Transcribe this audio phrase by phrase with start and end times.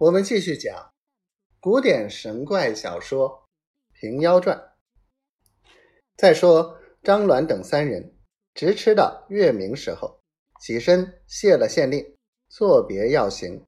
[0.00, 0.92] 我们继续讲
[1.60, 3.30] 古典神怪小说
[4.00, 4.58] 《平妖传》。
[6.16, 8.16] 再说张鸾等三人
[8.54, 10.20] 直吃到月明时候，
[10.60, 12.16] 起身谢了县令，
[12.48, 13.64] 作别要行。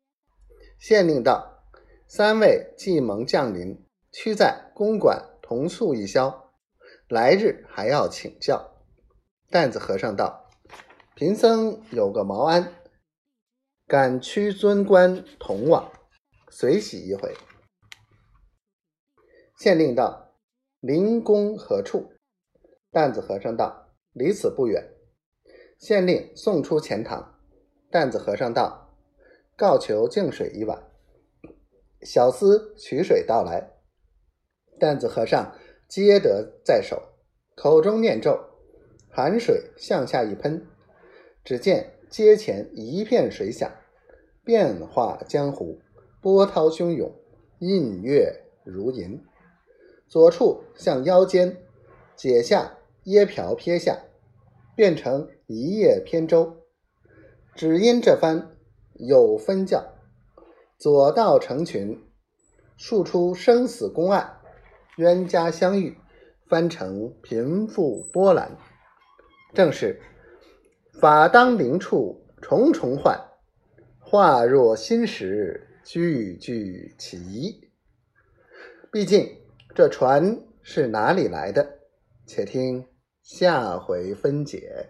[0.80, 1.62] 县令道
[2.08, 6.52] ：“三位计蒙降临，须在公馆同宿一宵，
[7.08, 8.82] 来日还要请教。”
[9.48, 10.50] 担子和尚道
[11.14, 12.74] ：“贫僧有个毛安，
[13.86, 15.88] 敢屈尊官同往。”
[16.58, 17.34] 随喜一回。
[19.58, 20.38] 县令道
[20.80, 22.14] ：“灵宫何处？”
[22.90, 24.82] 担子和尚道：“离此不远。”
[25.76, 27.38] 县令送出钱塘。
[27.90, 28.96] 担子和尚道
[29.54, 30.82] ：“告求净水一碗。”
[32.00, 33.74] 小厮取水到来。
[34.80, 35.54] 担子和尚
[35.86, 37.02] 接得在手，
[37.54, 38.34] 口中念咒，
[39.10, 40.66] 寒水向下一喷，
[41.44, 43.70] 只见阶前一片水响，
[44.42, 45.82] 变化江湖。
[46.26, 47.14] 波涛汹涌，
[47.60, 49.24] 映月如银。
[50.08, 51.56] 左处向腰间
[52.16, 53.96] 解下掖瓢撇下，
[54.74, 56.64] 变成一叶扁舟。
[57.54, 58.56] 只因这番
[58.94, 59.86] 有分教，
[60.76, 62.04] 左道成群，
[62.76, 64.40] 述出生死公案，
[64.96, 65.96] 冤家相遇，
[66.48, 68.58] 翻成贫富波澜。
[69.54, 70.02] 正是
[71.00, 73.16] 法当临处重重换，
[74.00, 75.62] 话若新时。
[75.88, 77.70] 句句奇，
[78.90, 79.38] 毕竟
[79.72, 81.78] 这船是哪里来的？
[82.26, 82.84] 且听
[83.22, 84.88] 下回分解。